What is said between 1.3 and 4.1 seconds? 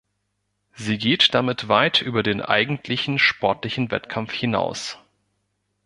damit weit über den eigentlichen sportlichen